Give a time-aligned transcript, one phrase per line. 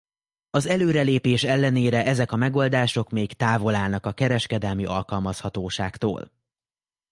[0.49, 6.31] Az előrelépés ellenére ezek a megoldások még távol állnak a kereskedelmi alkalmazhatóságtól.